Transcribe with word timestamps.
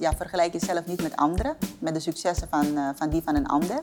Ja, 0.00 0.12
vergelijk 0.16 0.52
jezelf 0.52 0.86
niet 0.86 1.02
met 1.02 1.16
anderen, 1.16 1.56
met 1.78 1.94
de 1.94 2.00
successen 2.00 2.48
van, 2.50 2.66
uh, 2.74 2.88
van 2.94 3.10
die 3.10 3.22
van 3.22 3.36
een 3.36 3.46
ander. 3.46 3.82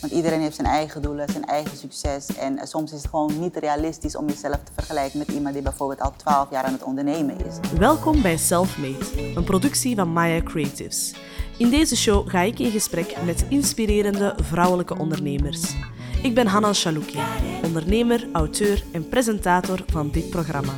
Want 0.00 0.12
iedereen 0.12 0.40
heeft 0.40 0.54
zijn 0.54 0.66
eigen 0.66 1.02
doelen, 1.02 1.28
zijn 1.28 1.44
eigen 1.44 1.76
succes. 1.76 2.36
En 2.36 2.52
uh, 2.52 2.64
soms 2.64 2.92
is 2.92 2.98
het 2.98 3.10
gewoon 3.10 3.40
niet 3.40 3.56
realistisch 3.56 4.16
om 4.16 4.28
jezelf 4.28 4.56
te 4.56 4.72
vergelijken 4.74 5.18
met 5.18 5.28
iemand 5.28 5.54
die 5.54 5.62
bijvoorbeeld 5.62 6.00
al 6.00 6.12
12 6.16 6.50
jaar 6.50 6.64
aan 6.64 6.72
het 6.72 6.82
ondernemen 6.82 7.46
is. 7.46 7.78
Welkom 7.78 8.22
bij 8.22 8.36
Selfmade, 8.36 9.34
een 9.34 9.44
productie 9.44 9.96
van 9.96 10.12
Maya 10.12 10.42
Creatives. 10.42 11.14
In 11.58 11.70
deze 11.70 11.96
show 11.96 12.28
ga 12.28 12.40
ik 12.40 12.58
in 12.58 12.70
gesprek 12.70 13.16
met 13.24 13.44
inspirerende 13.48 14.34
vrouwelijke 14.42 14.98
ondernemers. 14.98 15.74
Ik 16.22 16.34
ben 16.34 16.46
Hanna 16.46 16.72
Chalouki, 16.72 17.18
ondernemer, 17.62 18.28
auteur 18.32 18.84
en 18.92 19.08
presentator 19.08 19.82
van 19.86 20.10
dit 20.10 20.30
programma. 20.30 20.72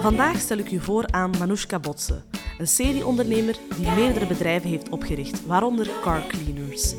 Vandaag 0.00 0.40
stel 0.40 0.58
ik 0.58 0.70
u 0.70 0.80
voor 0.80 1.06
aan 1.10 1.30
Manoushka 1.38 1.78
Botse, 1.78 2.22
een 2.58 2.66
serieondernemer 2.66 3.56
die 3.76 3.90
meerdere 3.90 4.26
bedrijven 4.26 4.70
heeft 4.70 4.88
opgericht, 4.88 5.46
waaronder 5.46 5.90
Car 6.00 6.26
Cleaners. 6.26 6.94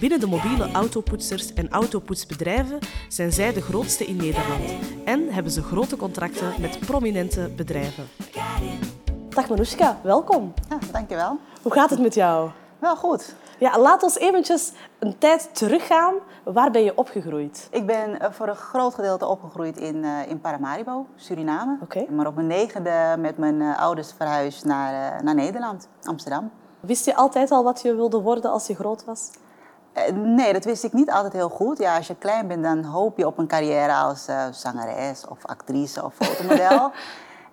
Binnen 0.00 0.20
de 0.20 0.26
mobiele 0.26 0.70
autopoetsers 0.72 1.52
en 1.52 1.70
autopoetsbedrijven 1.70 2.78
zijn 3.08 3.32
zij 3.32 3.52
de 3.52 3.62
grootste 3.62 4.04
in 4.04 4.16
Nederland 4.16 4.72
en 5.04 5.28
hebben 5.28 5.52
ze 5.52 5.62
grote 5.62 5.96
contracten 5.96 6.52
met 6.60 6.78
prominente 6.78 7.50
bedrijven. 7.56 8.04
Dag 9.28 9.48
Manoushka, 9.48 10.00
welkom. 10.02 10.52
Ja, 10.68 10.78
dankjewel. 10.92 11.38
Hoe 11.62 11.72
gaat 11.72 11.90
het 11.90 12.00
met 12.00 12.14
jou? 12.14 12.50
Wel 12.78 12.96
goed. 12.96 13.34
Ja, 13.62 13.78
laat 13.78 14.02
ons 14.02 14.18
eventjes 14.18 14.72
een 14.98 15.18
tijd 15.18 15.48
teruggaan. 15.52 16.14
Waar 16.44 16.70
ben 16.70 16.84
je 16.84 16.96
opgegroeid? 16.96 17.68
Ik 17.70 17.86
ben 17.86 18.20
eh, 18.20 18.30
voor 18.30 18.48
een 18.48 18.56
groot 18.56 18.94
gedeelte 18.94 19.26
opgegroeid 19.26 19.76
in, 19.76 19.96
uh, 19.96 20.28
in 20.28 20.40
Paramaribo, 20.40 21.06
Suriname. 21.16 21.78
Maar 22.10 22.26
op 22.26 22.34
mijn 22.34 22.46
negende 22.46 23.16
met 23.18 23.38
mijn 23.38 23.60
uh, 23.60 23.78
ouders 23.78 24.12
verhuisd 24.16 24.64
naar, 24.64 25.24
naar 25.24 25.34
Nederland, 25.34 25.88
Amsterdam. 26.02 26.50
Wist 26.80 27.04
je 27.04 27.14
altijd 27.14 27.50
al 27.50 27.64
wat 27.64 27.82
je 27.82 27.94
wilde 27.94 28.20
worden 28.20 28.50
als 28.50 28.66
je 28.66 28.74
groot 28.74 29.04
was? 29.04 29.30
nee, 30.12 30.52
dat 30.52 30.64
wist 30.64 30.84
ik 30.84 30.92
niet 30.92 31.10
altijd 31.10 31.32
heel 31.32 31.48
goed. 31.48 31.78
Ja, 31.78 31.96
als 31.96 32.06
je 32.06 32.14
klein 32.14 32.46
bent, 32.48 32.62
dan 32.62 32.84
hoop 32.84 33.18
je 33.18 33.26
op 33.26 33.38
een 33.38 33.46
carrière 33.46 33.94
als 33.94 34.28
zangeres 34.50 35.26
of 35.28 35.46
actrice 35.46 36.04
of 36.04 36.14
fotomodel. 36.20 36.90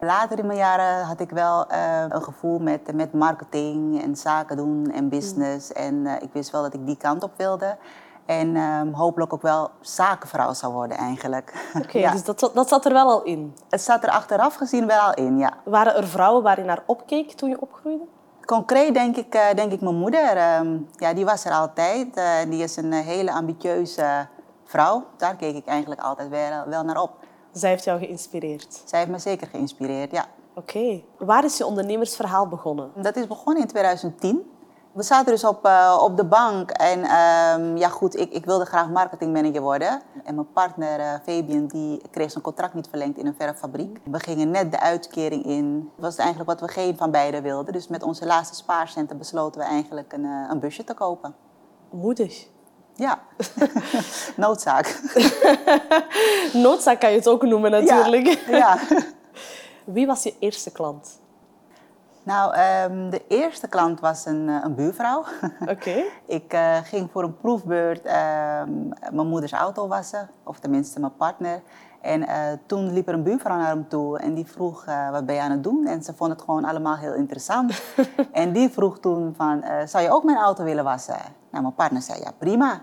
Later 0.01 0.39
in 0.39 0.45
mijn 0.45 0.57
jaren 0.57 1.05
had 1.05 1.19
ik 1.19 1.29
wel 1.29 1.71
uh, 1.71 2.03
een 2.09 2.23
gevoel 2.23 2.59
met, 2.59 2.93
met 2.93 3.13
marketing 3.13 4.01
en 4.01 4.15
zaken 4.15 4.57
doen 4.57 4.91
en 4.91 5.09
business. 5.09 5.69
Mm. 5.69 5.75
En 5.75 5.93
uh, 5.93 6.13
ik 6.19 6.29
wist 6.33 6.51
wel 6.51 6.61
dat 6.61 6.73
ik 6.73 6.85
die 6.85 6.97
kant 6.97 7.23
op 7.23 7.31
wilde. 7.35 7.77
En 8.25 8.55
um, 8.55 8.93
hopelijk 8.93 9.33
ook 9.33 9.41
wel 9.41 9.69
zakenvrouw 9.81 10.53
zou 10.53 10.73
worden 10.73 10.97
eigenlijk. 10.97 11.53
Oké, 11.75 11.87
okay, 11.87 12.01
ja. 12.01 12.11
dus 12.11 12.23
dat, 12.23 12.51
dat 12.53 12.67
zat 12.67 12.85
er 12.85 12.93
wel 12.93 13.09
al 13.09 13.23
in? 13.23 13.55
Het 13.69 13.81
zat 13.81 14.03
er 14.03 14.09
achteraf 14.09 14.55
gezien 14.55 14.87
wel 14.87 14.99
al 14.99 15.13
in, 15.13 15.37
ja. 15.37 15.53
Waren 15.63 15.95
er 15.95 16.07
vrouwen 16.07 16.43
waar 16.43 16.59
je 16.59 16.65
naar 16.65 16.83
opkeek 16.85 17.31
toen 17.31 17.49
je 17.49 17.61
opgroeide? 17.61 18.03
Concreet 18.45 18.93
denk 18.93 19.15
ik, 19.15 19.35
uh, 19.35 19.53
denk 19.55 19.71
ik 19.71 19.81
mijn 19.81 19.95
moeder. 19.95 20.57
Um, 20.59 20.87
ja, 20.95 21.13
die 21.13 21.25
was 21.25 21.45
er 21.45 21.51
altijd. 21.51 22.21
die 22.49 22.63
is 22.63 22.75
een 22.75 22.93
hele 22.93 23.31
ambitieuze 23.31 24.27
vrouw. 24.63 25.05
Daar 25.17 25.35
keek 25.35 25.55
ik 25.55 25.65
eigenlijk 25.65 26.01
altijd 26.01 26.29
wel, 26.29 26.63
wel 26.65 26.83
naar 26.83 27.01
op. 27.01 27.11
Zij 27.59 27.69
heeft 27.69 27.83
jou 27.83 27.99
geïnspireerd? 27.99 28.81
Zij 28.85 28.99
heeft 28.99 29.11
me 29.11 29.19
zeker 29.19 29.47
geïnspireerd, 29.47 30.11
ja. 30.11 30.25
Oké. 30.53 30.77
Okay. 30.77 31.05
Waar 31.17 31.45
is 31.45 31.57
je 31.57 31.65
ondernemersverhaal 31.65 32.47
begonnen? 32.47 32.91
Dat 32.95 33.15
is 33.15 33.27
begonnen 33.27 33.61
in 33.61 33.67
2010. 33.67 34.51
We 34.91 35.03
zaten 35.03 35.31
dus 35.31 35.43
op, 35.43 35.65
uh, 35.65 35.99
op 36.01 36.17
de 36.17 36.25
bank 36.25 36.71
en 36.71 36.99
um, 36.99 37.77
ja 37.77 37.89
goed, 37.89 38.19
ik, 38.19 38.31
ik 38.31 38.45
wilde 38.45 38.65
graag 38.65 38.89
marketingmanager 38.89 39.61
worden. 39.61 40.01
En 40.23 40.35
mijn 40.35 40.51
partner 40.51 40.99
uh, 40.99 41.13
Fabian 41.23 41.67
die 41.67 42.01
kreeg 42.11 42.31
zijn 42.31 42.43
contract 42.43 42.73
niet 42.73 42.87
verlengd 42.89 43.17
in 43.17 43.25
een 43.25 43.35
verffabriek. 43.37 43.99
We 44.03 44.19
gingen 44.19 44.49
net 44.49 44.71
de 44.71 44.79
uitkering 44.79 45.45
in. 45.45 45.91
Dat 45.95 46.05
was 46.05 46.15
eigenlijk 46.15 46.49
wat 46.49 46.59
we 46.61 46.67
geen 46.67 46.97
van 46.97 47.11
beiden 47.11 47.43
wilden. 47.43 47.73
Dus 47.73 47.87
met 47.87 48.03
onze 48.03 48.25
laatste 48.25 48.55
spaarcenten 48.55 49.17
besloten 49.17 49.61
we 49.61 49.67
eigenlijk 49.67 50.13
een, 50.13 50.23
uh, 50.23 50.49
een 50.49 50.59
busje 50.59 50.83
te 50.83 50.93
kopen. 50.93 51.35
Moedig. 51.89 52.47
Ja, 52.99 53.19
noodzaak. 54.43 55.01
noodzaak 56.65 56.99
kan 56.99 57.09
je 57.11 57.17
het 57.17 57.27
ook 57.27 57.43
noemen 57.43 57.71
natuurlijk. 57.71 58.27
Ja. 58.27 58.57
ja. 58.57 58.77
Wie 59.95 60.07
was 60.07 60.23
je 60.23 60.35
eerste 60.39 60.71
klant? 60.71 61.19
Nou, 62.23 62.55
um, 62.91 63.09
de 63.09 63.21
eerste 63.27 63.67
klant 63.67 63.99
was 63.99 64.25
een, 64.25 64.47
een 64.47 64.75
buurvrouw. 64.75 65.19
Oké. 65.61 65.71
Okay. 65.71 66.05
Ik 66.25 66.53
uh, 66.53 66.77
ging 66.83 67.11
voor 67.11 67.23
een 67.23 67.37
proefbeurt 67.37 68.05
uh, 68.05 68.11
mijn 69.11 69.27
moeders 69.27 69.51
auto 69.51 69.87
wassen, 69.87 70.29
of 70.43 70.59
tenminste 70.59 70.99
mijn 70.99 71.15
partner. 71.15 71.61
En 72.01 72.21
uh, 72.21 72.29
toen 72.65 72.93
liep 72.93 73.07
er 73.07 73.13
een 73.13 73.23
buurvrouw 73.23 73.57
naar 73.57 73.67
hem 73.67 73.87
toe 73.87 74.19
en 74.19 74.33
die 74.33 74.45
vroeg, 74.45 74.85
wat 75.11 75.25
ben 75.25 75.35
je 75.35 75.41
aan 75.41 75.51
het 75.51 75.63
doen? 75.63 75.85
En 75.85 76.03
ze 76.03 76.13
vond 76.13 76.31
het 76.31 76.41
gewoon 76.41 76.65
allemaal 76.65 76.97
heel 76.97 77.13
interessant. 77.13 77.81
en 78.31 78.51
die 78.53 78.69
vroeg 78.69 78.99
toen 78.99 79.33
van, 79.37 79.63
zou 79.85 80.03
je 80.03 80.11
ook 80.11 80.23
mijn 80.23 80.37
auto 80.37 80.63
willen 80.63 80.83
wassen? 80.83 81.17
Nou, 81.51 81.63
mijn 81.63 81.75
partner 81.75 82.01
zei, 82.01 82.19
ja 82.19 82.31
prima. 82.37 82.81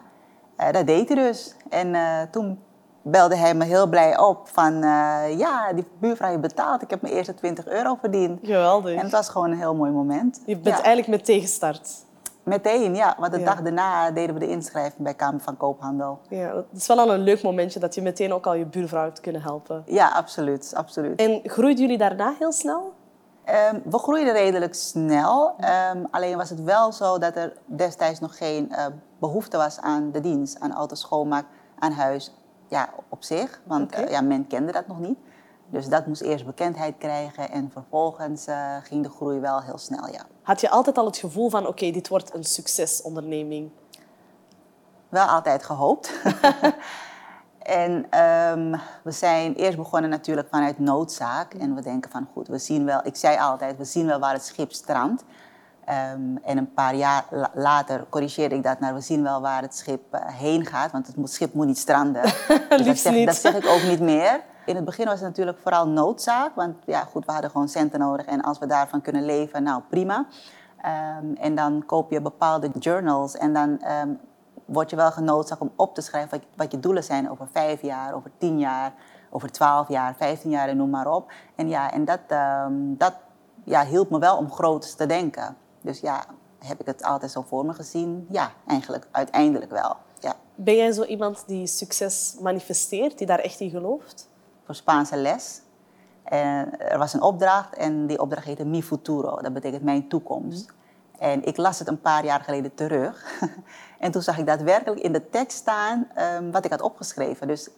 Uh, 0.60 0.70
dat 0.72 0.86
deed 0.86 1.08
hij 1.08 1.16
dus. 1.16 1.54
En 1.68 1.94
uh, 1.94 2.22
toen 2.30 2.58
belde 3.02 3.36
hij 3.36 3.54
me 3.54 3.64
heel 3.64 3.86
blij 3.86 4.18
op 4.18 4.48
van... 4.48 4.72
Uh, 4.72 5.38
ja, 5.38 5.72
die 5.72 5.84
buurvrouw 5.98 6.28
heeft 6.28 6.40
betaald. 6.40 6.82
Ik 6.82 6.90
heb 6.90 7.02
mijn 7.02 7.14
eerste 7.14 7.34
20 7.34 7.66
euro 7.66 7.96
verdiend. 8.00 8.40
Geweldig. 8.42 8.94
En 8.94 9.02
het 9.02 9.12
was 9.12 9.28
gewoon 9.28 9.50
een 9.50 9.58
heel 9.58 9.74
mooi 9.74 9.90
moment. 9.90 10.42
Je 10.46 10.56
bent 10.56 10.76
ja. 10.76 10.82
eigenlijk 10.82 11.08
meteen 11.08 11.40
gestart. 11.40 12.04
Meteen, 12.42 12.94
ja. 12.94 13.16
Want 13.18 13.32
de 13.32 13.38
ja. 13.38 13.44
dag 13.44 13.62
daarna 13.62 14.10
deden 14.10 14.34
we 14.34 14.40
de 14.40 14.48
inschrijving 14.48 15.02
bij 15.02 15.14
Kamer 15.14 15.40
van 15.40 15.56
Koophandel. 15.56 16.18
Ja, 16.28 16.54
het 16.54 16.80
is 16.80 16.86
wel 16.86 16.98
al 16.98 17.12
een 17.12 17.20
leuk 17.20 17.42
momentje 17.42 17.80
dat 17.80 17.94
je 17.94 18.02
meteen 18.02 18.32
ook 18.32 18.46
al 18.46 18.54
je 18.54 18.64
buurvrouw 18.64 19.04
hebt 19.04 19.20
kunnen 19.20 19.42
helpen. 19.42 19.82
Ja, 19.86 20.08
absoluut. 20.08 20.72
absoluut. 20.74 21.20
En 21.20 21.40
groeiden 21.44 21.82
jullie 21.82 21.98
daarna 21.98 22.34
heel 22.38 22.52
snel? 22.52 22.92
Um, 23.48 23.82
we 23.84 23.98
groeiden 23.98 24.32
redelijk 24.32 24.74
snel. 24.74 25.54
Um, 25.94 26.06
alleen 26.10 26.36
was 26.36 26.50
het 26.50 26.62
wel 26.62 26.92
zo 26.92 27.18
dat 27.18 27.36
er 27.36 27.52
destijds 27.64 28.20
nog 28.20 28.36
geen 28.36 28.68
uh, 28.70 28.86
behoefte 29.18 29.56
was 29.56 29.80
aan 29.80 30.10
de 30.10 30.20
dienst, 30.20 30.60
aan 30.60 30.72
autoschoonmaak, 30.72 31.46
aan 31.78 31.92
huis. 31.92 32.32
Ja, 32.68 32.88
op 33.08 33.24
zich, 33.24 33.60
want 33.64 33.92
okay. 33.92 34.04
uh, 34.04 34.10
ja, 34.10 34.20
men 34.20 34.46
kende 34.46 34.72
dat 34.72 34.86
nog 34.86 34.98
niet. 34.98 35.18
Dus 35.68 35.88
dat 35.88 36.06
moest 36.06 36.20
eerst 36.20 36.46
bekendheid 36.46 36.94
krijgen 36.98 37.50
en 37.50 37.70
vervolgens 37.72 38.48
uh, 38.48 38.76
ging 38.82 39.02
de 39.02 39.10
groei 39.10 39.40
wel 39.40 39.62
heel 39.62 39.78
snel, 39.78 40.08
ja. 40.12 40.22
Had 40.42 40.60
je 40.60 40.70
altijd 40.70 40.98
al 40.98 41.06
het 41.06 41.16
gevoel 41.16 41.50
van, 41.50 41.60
oké, 41.60 41.70
okay, 41.70 41.92
dit 41.92 42.08
wordt 42.08 42.34
een 42.34 42.44
succesonderneming? 42.44 43.70
Wel 45.08 45.26
altijd 45.26 45.64
gehoopt. 45.64 46.12
En 47.66 48.20
um, 48.20 48.80
we 49.02 49.10
zijn 49.10 49.54
eerst 49.54 49.76
begonnen 49.76 50.10
natuurlijk 50.10 50.48
vanuit 50.50 50.78
noodzaak. 50.78 51.54
En 51.54 51.74
we 51.74 51.82
denken 51.82 52.10
van 52.10 52.28
goed, 52.32 52.48
we 52.48 52.58
zien 52.58 52.84
wel, 52.84 53.00
ik 53.04 53.16
zei 53.16 53.38
altijd, 53.38 53.76
we 53.76 53.84
zien 53.84 54.06
wel 54.06 54.18
waar 54.18 54.32
het 54.32 54.44
schip 54.44 54.72
strandt. 54.72 55.24
Um, 56.12 56.38
en 56.44 56.58
een 56.58 56.72
paar 56.72 56.94
jaar 56.94 57.24
later 57.54 58.04
corrigeerde 58.08 58.54
ik 58.54 58.62
dat 58.62 58.80
naar 58.80 58.94
we 58.94 59.00
zien 59.00 59.22
wel 59.22 59.40
waar 59.40 59.62
het 59.62 59.76
schip 59.76 60.14
uh, 60.14 60.20
heen 60.26 60.66
gaat. 60.66 60.92
Want 60.92 61.06
het 61.06 61.30
schip 61.30 61.54
moet 61.54 61.66
niet 61.66 61.78
stranden. 61.78 62.22
dus 62.68 62.86
dat, 62.86 62.98
zeg, 62.98 63.12
niet. 63.12 63.26
dat 63.26 63.36
zeg 63.36 63.54
ik 63.54 63.66
ook 63.66 63.82
niet 63.82 64.00
meer. 64.00 64.40
In 64.66 64.76
het 64.76 64.84
begin 64.84 65.04
was 65.04 65.14
het 65.14 65.28
natuurlijk 65.28 65.58
vooral 65.62 65.88
noodzaak. 65.88 66.54
Want 66.54 66.74
ja, 66.84 67.00
goed, 67.00 67.26
we 67.26 67.32
hadden 67.32 67.50
gewoon 67.50 67.68
centen 67.68 68.00
nodig. 68.00 68.26
En 68.26 68.40
als 68.40 68.58
we 68.58 68.66
daarvan 68.66 69.00
kunnen 69.00 69.24
leven, 69.24 69.62
nou 69.62 69.82
prima. 69.88 70.26
Um, 71.20 71.36
en 71.36 71.54
dan 71.54 71.82
koop 71.86 72.10
je 72.10 72.20
bepaalde 72.20 72.70
journals. 72.78 73.36
En 73.36 73.52
dan 73.52 73.80
um, 74.02 74.20
word 74.66 74.90
je 74.90 74.96
wel 74.96 75.10
genoodzaakt 75.10 75.60
om 75.60 75.72
op 75.76 75.94
te 75.94 76.00
schrijven 76.00 76.30
wat, 76.30 76.48
wat 76.56 76.72
je 76.72 76.80
doelen 76.80 77.04
zijn 77.04 77.30
over 77.30 77.48
vijf 77.52 77.82
jaar, 77.82 78.14
over 78.14 78.30
tien 78.38 78.58
jaar, 78.58 78.94
over 79.30 79.52
twaalf 79.52 79.88
jaar, 79.88 80.14
vijftien 80.16 80.50
jaar 80.50 80.68
en 80.68 80.76
noem 80.76 80.90
maar 80.90 81.12
op. 81.12 81.32
En 81.54 81.68
ja, 81.68 81.92
en 81.92 82.04
dat, 82.04 82.20
um, 82.30 82.96
dat 82.98 83.14
ja, 83.64 83.84
hielp 83.84 84.10
me 84.10 84.18
wel 84.18 84.36
om 84.36 84.50
groot 84.50 84.96
te 84.96 85.06
denken. 85.06 85.56
Dus 85.80 86.00
ja, 86.00 86.24
heb 86.58 86.80
ik 86.80 86.86
het 86.86 87.02
altijd 87.02 87.30
zo 87.30 87.42
voor 87.42 87.66
me 87.66 87.72
gezien? 87.72 88.26
Ja, 88.30 88.52
eigenlijk 88.66 89.08
uiteindelijk 89.10 89.70
wel. 89.70 89.96
Ja. 90.20 90.34
Ben 90.54 90.76
jij 90.76 90.92
zo 90.92 91.02
iemand 91.02 91.44
die 91.46 91.66
succes 91.66 92.36
manifesteert, 92.40 93.18
die 93.18 93.26
daar 93.26 93.38
echt 93.38 93.60
in 93.60 93.70
gelooft? 93.70 94.28
Voor 94.64 94.74
Spaanse 94.74 95.16
les. 95.16 95.60
En 96.24 96.78
er 96.80 96.98
was 96.98 97.14
een 97.14 97.22
opdracht 97.22 97.74
en 97.74 98.06
die 98.06 98.20
opdracht 98.20 98.46
heette 98.46 98.64
Mi 98.64 98.82
Futuro. 98.82 99.36
Dat 99.42 99.52
betekent 99.52 99.82
mijn 99.82 100.08
toekomst. 100.08 100.74
En 101.18 101.44
ik 101.44 101.56
las 101.56 101.78
het 101.78 101.88
een 101.88 102.00
paar 102.00 102.24
jaar 102.24 102.40
geleden 102.40 102.74
terug. 102.74 103.40
en 103.98 104.10
toen 104.10 104.22
zag 104.22 104.38
ik 104.38 104.46
daadwerkelijk 104.46 105.00
in 105.00 105.12
de 105.12 105.28
tekst 105.30 105.56
staan 105.56 106.08
um, 106.36 106.52
wat 106.52 106.64
ik 106.64 106.70
had 106.70 106.80
opgeschreven. 106.80 107.46
Dus 107.46 107.68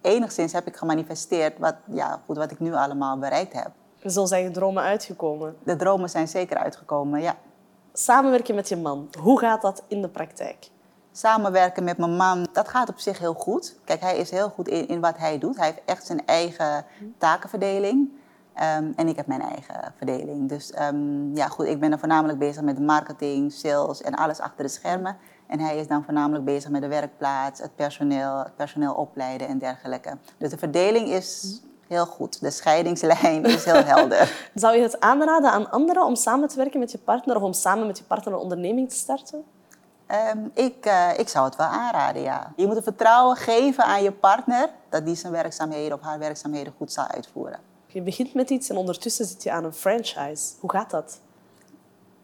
enigszins 0.00 0.52
heb 0.52 0.66
ik 0.66 0.76
gemanifesteerd 0.76 1.58
wat, 1.58 1.74
ja, 1.90 2.20
goed, 2.26 2.36
wat 2.36 2.50
ik 2.50 2.60
nu 2.60 2.74
allemaal 2.74 3.18
bereikt 3.18 3.52
heb. 3.52 3.70
Zo 4.04 4.24
zijn 4.24 4.42
je 4.42 4.50
dromen 4.50 4.82
uitgekomen? 4.82 5.56
De 5.64 5.76
dromen 5.76 6.10
zijn 6.10 6.28
zeker 6.28 6.56
uitgekomen, 6.56 7.20
ja. 7.20 7.36
Samenwerken 7.92 8.54
met 8.54 8.68
je 8.68 8.76
man, 8.76 9.08
hoe 9.20 9.38
gaat 9.38 9.62
dat 9.62 9.82
in 9.88 10.02
de 10.02 10.08
praktijk? 10.08 10.70
Samenwerken 11.12 11.84
met 11.84 11.98
mijn 11.98 12.16
man, 12.16 12.48
dat 12.52 12.68
gaat 12.68 12.88
op 12.88 12.98
zich 12.98 13.18
heel 13.18 13.34
goed. 13.34 13.76
Kijk, 13.84 14.00
hij 14.00 14.16
is 14.16 14.30
heel 14.30 14.48
goed 14.48 14.68
in, 14.68 14.88
in 14.88 15.00
wat 15.00 15.18
hij 15.18 15.38
doet. 15.38 15.56
Hij 15.56 15.66
heeft 15.66 15.80
echt 15.84 16.06
zijn 16.06 16.26
eigen 16.26 16.84
takenverdeling. 17.18 18.10
Um, 18.62 18.92
en 18.96 19.08
ik 19.08 19.16
heb 19.16 19.26
mijn 19.26 19.40
eigen 19.40 19.94
verdeling. 19.96 20.48
Dus 20.48 20.72
um, 20.80 21.36
ja, 21.36 21.48
goed, 21.48 21.66
ik 21.66 21.80
ben 21.80 21.90
dan 21.90 21.98
voornamelijk 21.98 22.38
bezig 22.38 22.62
met 22.62 22.78
marketing, 22.80 23.52
sales 23.52 24.02
en 24.02 24.14
alles 24.14 24.40
achter 24.40 24.64
de 24.64 24.70
schermen. 24.70 25.16
En 25.46 25.60
hij 25.60 25.78
is 25.78 25.86
dan 25.86 26.04
voornamelijk 26.04 26.44
bezig 26.44 26.70
met 26.70 26.82
de 26.82 26.88
werkplaats, 26.88 27.60
het 27.60 27.76
personeel, 27.76 28.38
het 28.38 28.56
personeel 28.56 28.94
opleiden 28.94 29.48
en 29.48 29.58
dergelijke. 29.58 30.16
Dus 30.38 30.50
de 30.50 30.58
verdeling 30.58 31.08
is 31.08 31.60
heel 31.86 32.06
goed. 32.06 32.40
De 32.40 32.50
scheidingslijn 32.50 33.44
is 33.44 33.64
heel 33.64 33.84
helder. 33.84 34.32
Zou 34.54 34.76
je 34.76 34.82
het 34.82 35.00
aanraden 35.00 35.50
aan 35.50 35.70
anderen 35.70 36.04
om 36.04 36.14
samen 36.14 36.48
te 36.48 36.56
werken 36.56 36.80
met 36.80 36.92
je 36.92 36.98
partner 36.98 37.36
of 37.36 37.42
om 37.42 37.52
samen 37.52 37.86
met 37.86 37.98
je 37.98 38.04
partner 38.04 38.34
een 38.34 38.40
onderneming 38.40 38.90
te 38.90 38.96
starten? 38.96 39.44
Ehm, 40.06 40.38
ik, 40.54 40.86
eh, 40.86 41.18
ik 41.18 41.28
zou 41.28 41.44
het 41.44 41.56
wel 41.56 41.66
aanraden, 41.66 42.22
ja. 42.22 42.52
Je 42.56 42.66
moet 42.66 42.74
het 42.74 42.84
vertrouwen 42.84 43.36
geven 43.36 43.84
aan 43.84 44.02
je 44.02 44.12
partner 44.12 44.68
dat 44.88 45.06
die 45.06 45.14
zijn 45.14 45.32
werkzaamheden 45.32 45.98
of 45.98 46.04
haar 46.04 46.18
werkzaamheden 46.18 46.72
goed 46.76 46.92
zal 46.92 47.06
uitvoeren. 47.06 47.67
Je 47.90 48.02
begint 48.02 48.34
met 48.34 48.50
iets 48.50 48.68
en 48.68 48.76
ondertussen 48.76 49.24
zit 49.24 49.42
je 49.42 49.52
aan 49.52 49.64
een 49.64 49.72
franchise. 49.72 50.52
Hoe 50.60 50.70
gaat 50.70 50.90
dat? 50.90 51.20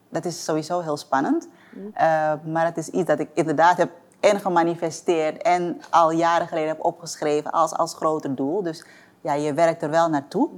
Dat 0.08 0.24
is 0.24 0.44
sowieso 0.44 0.80
heel 0.80 0.96
spannend. 0.96 1.48
Uh, 1.76 2.32
maar 2.44 2.64
het 2.64 2.76
is 2.76 2.88
iets 2.88 3.06
dat 3.06 3.18
ik 3.18 3.28
inderdaad 3.34 3.76
heb 3.76 3.90
en 4.20 4.40
gemanifesteerd 4.40 5.42
en 5.42 5.80
al 5.90 6.10
jaren 6.10 6.48
geleden 6.48 6.68
heb 6.68 6.84
opgeschreven 6.84 7.50
als, 7.50 7.72
als 7.72 7.94
groter 7.94 8.34
doel. 8.34 8.62
Dus 8.62 8.84
ja, 9.20 9.32
je 9.32 9.54
werkt 9.54 9.82
er 9.82 9.90
wel 9.90 10.08
naartoe. 10.08 10.48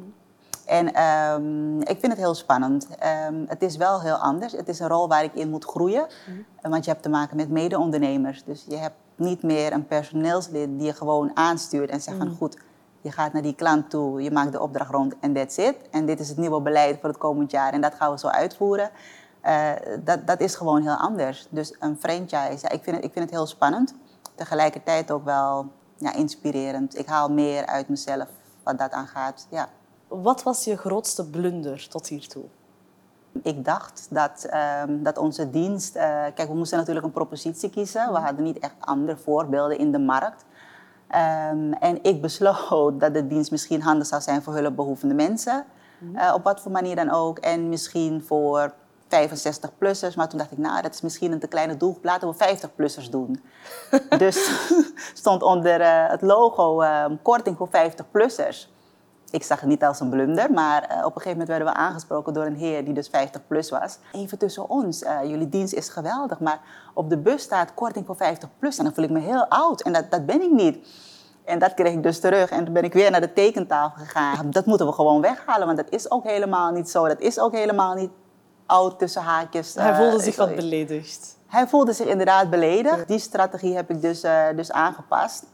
En 0.64 1.03
um, 1.03 1.81
ik 1.81 2.00
vind 2.00 2.06
het 2.12 2.17
heel 2.17 2.35
spannend. 2.35 2.88
Um, 3.29 3.44
het 3.49 3.62
is 3.62 3.76
wel 3.76 4.00
heel 4.00 4.17
anders. 4.17 4.53
Het 4.53 4.69
is 4.69 4.79
een 4.79 4.88
rol 4.88 5.08
waar 5.08 5.25
ik 5.25 5.35
in 5.35 5.50
moet 5.50 5.64
groeien. 5.64 6.06
Mm. 6.29 6.70
Want 6.70 6.85
je 6.85 6.91
hebt 6.91 7.03
te 7.03 7.08
maken 7.08 7.37
met 7.37 7.50
mede-ondernemers. 7.50 8.44
Dus 8.44 8.64
je 8.69 8.76
hebt 8.76 8.97
niet 9.14 9.43
meer 9.43 9.73
een 9.73 9.87
personeelslid 9.87 10.69
die 10.79 10.87
je 10.87 10.93
gewoon 10.93 11.31
aanstuurt 11.35 11.91
en 11.91 12.00
zegt 12.00 12.17
van 12.17 12.37
goed, 12.37 12.56
je 13.06 13.12
gaat 13.12 13.32
naar 13.32 13.43
die 13.43 13.55
klant 13.55 13.91
toe, 13.91 14.23
je 14.23 14.31
maakt 14.31 14.53
de 14.53 14.61
opdracht 14.61 14.91
rond 14.91 15.14
en 15.20 15.32
that's 15.32 15.56
it. 15.56 15.76
En 15.91 16.06
dit 16.06 16.20
is 16.20 16.29
het 16.29 16.37
nieuwe 16.37 16.61
beleid 16.61 17.00
voor 17.00 17.08
het 17.08 17.19
komend 17.19 17.50
jaar 17.50 17.73
en 17.73 17.81
dat 17.81 17.94
gaan 17.94 18.12
we 18.12 18.19
zo 18.19 18.26
uitvoeren. 18.26 18.91
Uh, 19.44 19.70
dat, 20.05 20.26
dat 20.26 20.41
is 20.41 20.55
gewoon 20.55 20.82
heel 20.82 20.94
anders. 20.94 21.47
Dus 21.50 21.76
een 21.79 21.97
franchise, 22.00 22.58
ja, 22.61 22.70
ik, 22.70 22.82
vind 22.82 22.97
het, 22.97 23.05
ik 23.05 23.12
vind 23.12 23.25
het 23.25 23.31
heel 23.31 23.47
spannend. 23.47 23.94
Tegelijkertijd 24.35 25.11
ook 25.11 25.25
wel 25.25 25.67
ja, 25.97 26.14
inspirerend. 26.14 26.99
Ik 26.99 27.06
haal 27.06 27.29
meer 27.29 27.67
uit 27.67 27.88
mezelf 27.88 28.29
wat 28.62 28.79
dat 28.79 28.91
aangaat. 28.91 29.47
Ja. 29.50 29.69
Wat 30.08 30.43
was 30.43 30.64
je 30.64 30.76
grootste 30.76 31.31
blunder 31.31 31.88
tot 31.88 32.08
hiertoe? 32.08 32.44
Ik 33.43 33.64
dacht 33.64 34.06
dat, 34.11 34.49
um, 34.85 35.03
dat 35.03 35.19
onze 35.19 35.50
dienst. 35.50 35.97
Uh, 35.97 36.03
kijk, 36.35 36.49
we 36.49 36.55
moesten 36.55 36.79
natuurlijk 36.79 37.06
een 37.06 37.12
propositie 37.12 37.70
kiezen. 37.70 38.12
We 38.12 38.19
hadden 38.19 38.44
niet 38.44 38.58
echt 38.58 38.75
andere 38.81 39.17
voorbeelden 39.17 39.79
in 39.79 39.93
de 39.93 39.99
markt. 39.99 40.44
Um, 41.11 41.73
en 41.73 41.99
ik 42.03 42.20
besloot 42.23 43.00
dat 43.00 43.14
de 43.14 43.26
dienst 43.26 43.50
misschien 43.50 43.82
handig 43.82 44.06
zou 44.06 44.23
zijn 44.23 44.43
voor 44.43 44.55
hulpbehoevende 44.55 45.14
mensen. 45.14 45.64
Uh, 46.14 46.32
op 46.35 46.44
wat 46.44 46.61
voor 46.61 46.73
manier 46.73 46.97
dan 46.97 47.11
ook. 47.11 47.38
En 47.38 47.69
misschien 47.69 48.23
voor 48.23 48.73
65-plussers. 49.05 50.17
Maar 50.17 50.29
toen 50.29 50.38
dacht 50.38 50.53
ik, 50.53 50.58
nou, 50.58 50.82
dat 50.82 50.94
is 50.94 51.00
misschien 51.00 51.32
een 51.32 51.38
te 51.38 51.47
kleine 51.47 51.76
doelgroep. 51.76 52.05
Laten 52.05 52.29
we 52.29 52.56
50-plussers 52.56 53.11
doen. 53.11 53.43
dus 54.19 54.50
stond 55.14 55.43
onder 55.43 55.81
uh, 55.81 56.08
het 56.08 56.23
logo 56.23 56.82
uh, 56.82 57.05
korting 57.23 57.56
voor 57.56 57.69
50-plussers. 57.69 58.75
Ik 59.36 59.44
zag 59.44 59.60
het 59.60 59.68
niet 59.68 59.84
als 59.84 60.00
een 60.00 60.10
blunder, 60.10 60.52
maar 60.52 60.82
uh, 60.82 60.96
op 60.96 61.04
een 61.04 61.20
gegeven 61.20 61.30
moment 61.30 61.48
werden 61.48 61.66
we 61.66 61.74
aangesproken 61.74 62.32
door 62.32 62.46
een 62.46 62.56
heer 62.56 62.84
die 62.84 62.94
dus 62.94 63.08
50 63.08 63.46
plus 63.46 63.70
was. 63.70 63.98
Even 64.12 64.38
tussen 64.38 64.68
ons, 64.68 65.04
jullie 65.22 65.48
dienst 65.48 65.72
is 65.72 65.88
geweldig, 65.88 66.40
maar 66.40 66.60
op 66.94 67.10
de 67.10 67.18
bus 67.18 67.42
staat 67.42 67.74
korting 67.74 68.06
voor 68.06 68.16
50 68.16 68.48
plus. 68.58 68.78
En 68.78 68.84
dan 68.84 68.94
voel 68.94 69.04
ik 69.04 69.10
me 69.10 69.18
heel 69.18 69.46
oud 69.46 69.82
en 69.82 69.92
dat, 69.92 70.10
dat 70.10 70.26
ben 70.26 70.42
ik 70.42 70.50
niet. 70.50 70.78
En 71.44 71.58
dat 71.58 71.74
kreeg 71.74 71.92
ik 71.92 72.02
dus 72.02 72.20
terug. 72.20 72.50
En 72.50 72.64
toen 72.64 72.74
ben 72.74 72.82
ik 72.82 72.92
weer 72.92 73.10
naar 73.10 73.20
de 73.20 73.32
tekentafel 73.32 74.04
gegaan. 74.04 74.50
Dat 74.50 74.66
moeten 74.66 74.86
we 74.86 74.92
gewoon 74.92 75.20
weghalen, 75.20 75.66
want 75.66 75.78
dat 75.78 75.90
is 75.90 76.10
ook 76.10 76.24
helemaal 76.24 76.72
niet 76.72 76.90
zo. 76.90 77.06
Dat 77.06 77.20
is 77.20 77.38
ook 77.38 77.52
helemaal 77.52 77.94
niet 77.94 78.10
oud 78.66 78.98
tussen 78.98 79.22
haakjes. 79.22 79.74
Hij 79.74 79.94
voelde 79.94 80.20
zich 80.20 80.36
wat 80.36 80.54
beledigd. 80.54 81.36
Hij 81.46 81.66
voelde 81.66 81.92
zich 81.92 82.06
inderdaad 82.06 82.50
beledigd. 82.50 83.08
Die 83.08 83.18
strategie 83.18 83.76
heb 83.76 83.90
ik 83.90 84.00
dus, 84.00 84.24
uh, 84.24 84.44
dus 84.56 84.72
aangepast. 84.72 85.44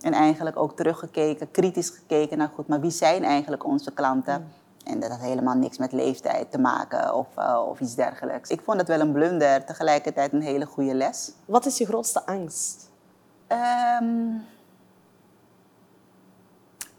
En 0.00 0.12
eigenlijk 0.12 0.56
ook 0.56 0.76
teruggekeken, 0.76 1.50
kritisch 1.50 1.90
gekeken 1.90 2.38
naar 2.38 2.50
goed, 2.54 2.68
maar 2.68 2.80
wie 2.80 2.90
zijn 2.90 3.24
eigenlijk 3.24 3.64
onze 3.64 3.92
klanten? 3.92 4.40
Mm. 4.40 4.58
En 4.84 5.00
dat 5.00 5.10
had 5.10 5.20
helemaal 5.20 5.54
niks 5.54 5.78
met 5.78 5.92
leeftijd 5.92 6.50
te 6.50 6.58
maken 6.58 7.14
of, 7.14 7.26
uh, 7.38 7.62
of 7.68 7.80
iets 7.80 7.94
dergelijks. 7.94 8.50
Ik 8.50 8.60
vond 8.60 8.78
het 8.78 8.88
wel 8.88 9.00
een 9.00 9.12
blunder, 9.12 9.64
tegelijkertijd 9.64 10.32
een 10.32 10.42
hele 10.42 10.66
goede 10.66 10.94
les. 10.94 11.32
Wat 11.44 11.66
is 11.66 11.78
je 11.78 11.86
grootste 11.86 12.26
angst? 12.26 12.90
Um, 14.02 14.44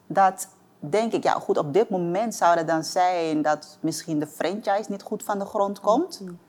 dat 0.08 0.48
denk 0.80 1.14
ik, 1.14 1.24
ja 1.24 1.34
goed, 1.34 1.58
op 1.58 1.74
dit 1.74 1.90
moment 1.90 2.36
zou 2.36 2.58
het 2.58 2.68
dan 2.68 2.84
zijn 2.84 3.42
dat 3.42 3.78
misschien 3.80 4.20
de 4.20 4.28
franchise 4.28 4.92
niet 4.92 5.02
goed 5.02 5.24
van 5.24 5.40
de 5.40 5.46
grond 5.46 5.80
komt. 5.80 6.20
Mm. 6.20 6.40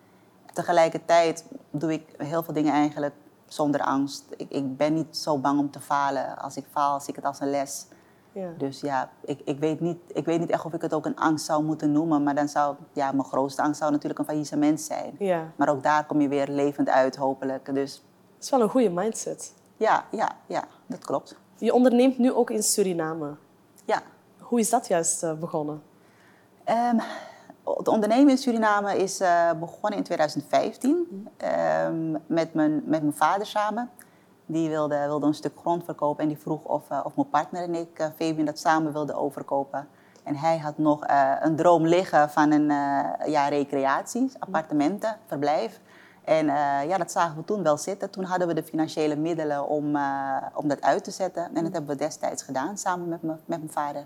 Tegelijkertijd 0.52 1.44
doe 1.70 1.92
ik 1.92 2.14
heel 2.16 2.42
veel 2.42 2.54
dingen 2.54 2.72
eigenlijk 2.72 3.14
zonder 3.52 3.80
angst. 3.80 4.24
Ik, 4.36 4.50
ik 4.50 4.76
ben 4.76 4.94
niet 4.94 5.16
zo 5.16 5.38
bang 5.38 5.58
om 5.58 5.70
te 5.70 5.80
falen. 5.80 6.38
Als 6.38 6.56
ik 6.56 6.64
faal, 6.70 7.00
zie 7.00 7.08
ik 7.08 7.16
het 7.16 7.24
als 7.24 7.40
een 7.40 7.50
les. 7.50 7.86
Ja. 8.32 8.50
Dus 8.58 8.80
ja, 8.80 9.10
ik, 9.20 9.40
ik, 9.44 9.58
weet 9.58 9.80
niet, 9.80 9.98
ik 10.06 10.24
weet 10.24 10.40
niet 10.40 10.50
echt 10.50 10.64
of 10.64 10.72
ik 10.72 10.82
het 10.82 10.94
ook 10.94 11.06
een 11.06 11.16
angst 11.16 11.44
zou 11.44 11.64
moeten 11.64 11.92
noemen. 11.92 12.22
Maar 12.22 12.34
dan 12.34 12.48
zou, 12.48 12.76
ja, 12.92 13.12
mijn 13.12 13.24
grootste 13.24 13.62
angst 13.62 13.78
zou 13.78 13.90
natuurlijk 13.90 14.18
een 14.18 14.26
faillissement 14.26 14.80
zijn. 14.80 15.14
Ja. 15.18 15.52
Maar 15.56 15.68
ook 15.68 15.82
daar 15.82 16.06
kom 16.06 16.20
je 16.20 16.28
weer 16.28 16.48
levend 16.48 16.88
uit, 16.88 17.16
hopelijk. 17.16 17.74
Dus... 17.74 17.94
Dat 18.34 18.44
is 18.44 18.50
wel 18.50 18.60
een 18.60 18.68
goede 18.68 18.90
mindset. 18.90 19.54
Ja, 19.76 20.04
ja, 20.10 20.30
ja, 20.46 20.64
dat 20.86 21.04
klopt. 21.04 21.36
Je 21.56 21.74
onderneemt 21.74 22.18
nu 22.18 22.32
ook 22.32 22.50
in 22.50 22.62
Suriname. 22.62 23.34
Ja. 23.84 24.02
Hoe 24.38 24.60
is 24.60 24.70
dat 24.70 24.86
juist 24.86 25.22
uh, 25.22 25.32
begonnen? 25.32 25.82
Um, 26.68 27.00
het 27.64 27.88
ondernemen 27.88 28.30
in 28.30 28.38
Suriname 28.38 28.96
is 28.96 29.20
uh, 29.20 29.50
begonnen 29.60 29.98
in 29.98 30.04
2015 30.04 31.28
um, 31.86 32.18
met, 32.26 32.54
mijn, 32.54 32.72
met 32.84 33.00
mijn 33.02 33.14
vader 33.14 33.46
samen. 33.46 33.90
Die 34.46 34.68
wilde, 34.68 34.98
wilde 35.06 35.26
een 35.26 35.34
stuk 35.34 35.56
grond 35.56 35.84
verkopen 35.84 36.22
en 36.22 36.28
die 36.28 36.38
vroeg 36.38 36.64
of, 36.64 36.90
uh, 36.90 37.00
of 37.04 37.16
mijn 37.16 37.28
partner 37.28 37.62
en 37.62 37.74
ik, 37.74 37.98
uh, 38.00 38.06
Fabian, 38.16 38.44
dat 38.44 38.58
samen 38.58 38.92
wilden 38.92 39.16
overkopen. 39.16 39.88
En 40.22 40.36
hij 40.36 40.58
had 40.58 40.78
nog 40.78 41.04
een 41.40 41.56
droom 41.56 41.86
liggen 41.86 42.30
van 42.30 42.52
een 42.52 42.66
ja, 43.30 43.48
recreatie, 43.48 44.32
appartementen, 44.38 45.16
verblijf. 45.26 45.80
En 46.24 46.46
ja, 46.86 46.98
dat 46.98 47.10
zagen 47.10 47.36
we 47.36 47.44
toen 47.44 47.62
wel 47.62 47.76
zitten. 47.76 48.10
Toen 48.10 48.24
hadden 48.24 48.48
we 48.48 48.54
de 48.54 48.62
financiële 48.62 49.16
middelen 49.16 49.68
om, 49.68 49.86
om 50.54 50.68
dat 50.68 50.80
uit 50.80 51.04
te 51.04 51.10
zetten. 51.10 51.44
En 51.54 51.64
dat 51.64 51.72
hebben 51.72 51.90
we 51.90 51.96
destijds 51.96 52.42
gedaan, 52.42 52.78
samen 52.78 53.08
met, 53.08 53.22
me, 53.22 53.32
met 53.44 53.58
mijn 53.58 53.70
vader. 53.70 54.04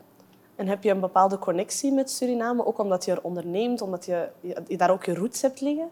En 0.56 0.68
heb 0.68 0.82
je 0.82 0.90
een 0.90 1.00
bepaalde 1.00 1.38
connectie 1.38 1.92
met 1.92 2.10
Suriname, 2.10 2.66
ook 2.66 2.78
omdat 2.78 3.04
je 3.04 3.12
er 3.12 3.22
onderneemt, 3.22 3.80
omdat 3.80 4.04
je, 4.04 4.28
je 4.66 4.76
daar 4.76 4.90
ook 4.90 5.04
je 5.04 5.14
roots 5.14 5.42
hebt 5.42 5.60
liggen? 5.60 5.90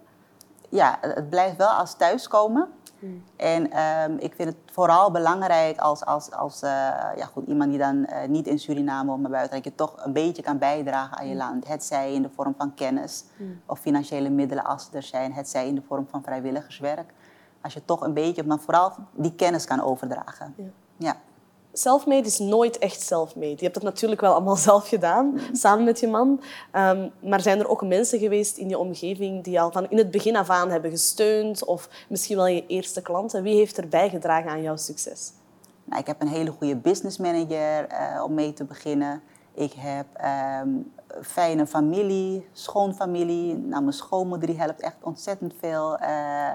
Ja, 0.69 0.99
het 1.01 1.31
blijft 1.31 1.57
wel 1.57 1.69
als 1.69 1.97
thuiskomen. 1.97 2.69
Hmm. 2.99 3.23
En 3.37 3.81
um, 3.81 4.19
ik 4.19 4.35
vind 4.35 4.49
het 4.49 4.59
vooral 4.73 5.11
belangrijk 5.11 5.79
als, 5.79 6.05
als, 6.05 6.31
als 6.31 6.63
uh, 6.63 6.71
ja, 7.17 7.25
goed, 7.33 7.47
iemand 7.47 7.71
die 7.71 7.79
dan 7.79 7.97
uh, 7.97 8.25
niet 8.29 8.47
in 8.47 8.59
Suriname 8.59 9.13
of 9.13 9.19
maar 9.19 9.31
buiten, 9.31 9.55
dat 9.55 9.65
je 9.65 9.75
toch 9.75 10.05
een 10.05 10.13
beetje 10.13 10.43
kan 10.43 10.59
bijdragen 10.59 11.19
aan 11.19 11.29
je 11.29 11.35
hmm. 11.35 11.41
land. 11.41 11.69
Het 11.69 11.85
zij 11.85 12.13
in 12.13 12.23
de 12.23 12.31
vorm 12.35 12.55
van 12.59 12.75
kennis 12.75 13.25
hmm. 13.37 13.61
of 13.67 13.79
financiële 13.79 14.31
middelen 14.31 14.65
als 14.65 14.89
er 14.93 15.03
zijn. 15.03 15.33
Het 15.33 15.49
zij 15.49 15.69
in 15.69 15.75
de 15.75 15.83
vorm 15.89 16.07
van 16.11 16.23
vrijwilligerswerk. 16.23 17.13
Als 17.61 17.75
je 17.75 17.85
toch 17.85 18.01
een 18.01 18.15
beetje, 18.15 18.45
maar 18.45 18.59
vooral 18.59 18.93
die 19.13 19.35
kennis 19.35 19.65
kan 19.65 19.81
overdragen. 19.81 20.55
Ja. 20.57 20.65
ja. 20.97 21.17
Selfmade 21.77 22.27
is 22.27 22.39
nooit 22.39 22.79
echt 22.79 23.01
selfmade. 23.01 23.49
Je 23.49 23.63
hebt 23.63 23.75
het 23.75 23.85
natuurlijk 23.85 24.21
wel 24.21 24.33
allemaal 24.33 24.57
zelf 24.71 24.89
gedaan, 24.89 25.41
samen 25.53 25.85
met 25.85 26.01
je 26.01 26.09
man. 26.09 26.41
Um, 26.73 27.11
maar 27.21 27.41
zijn 27.41 27.59
er 27.59 27.69
ook 27.69 27.87
mensen 27.87 28.19
geweest 28.19 28.57
in 28.57 28.69
je 28.69 28.79
omgeving 28.79 29.45
die 29.45 29.61
al 29.61 29.73
van 29.73 29.91
in 29.91 29.99
het 29.99 30.11
begin 30.11 30.37
af 30.37 30.51
aan 30.51 30.71
hebben 30.71 30.91
gesteund? 30.91 31.65
Of 31.65 31.89
misschien 32.09 32.37
wel 32.37 32.47
je 32.47 32.67
eerste 32.67 33.03
klanten? 33.03 33.43
Wie 33.43 33.55
heeft 33.55 33.77
er 33.77 33.89
bijgedragen 33.89 34.51
aan 34.51 34.63
jouw 34.63 34.77
succes? 34.77 35.33
Nou, 35.85 36.01
ik 36.01 36.07
heb 36.07 36.21
een 36.21 36.29
hele 36.29 36.51
goede 36.51 36.77
business 36.77 37.19
manager 37.19 37.87
uh, 37.91 38.25
om 38.25 38.35
mee 38.35 38.53
te 38.53 38.65
beginnen. 38.65 39.23
Ik 39.55 39.73
heb 39.77 40.07
um, 40.63 40.93
fijne 41.23 41.67
familie, 41.67 42.49
schoonfamilie. 42.53 43.57
Nou, 43.57 43.83
mijn 43.83 43.93
schoonmoeder 43.93 44.59
helpt 44.59 44.81
echt 44.81 44.97
ontzettend 45.01 45.55
veel. 45.61 45.99
Uh, 46.01 46.51